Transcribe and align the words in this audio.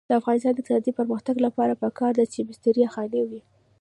د 0.09 0.11
افغانستان 0.19 0.51
د 0.53 0.57
اقتصادي 0.59 0.91
پرمختګ 0.99 1.35
لپاره 1.45 1.79
پکار 1.83 2.11
ده 2.19 2.25
چې 2.33 2.45
مستري 2.49 2.83
خانې 2.93 3.21
وي. 3.29 3.41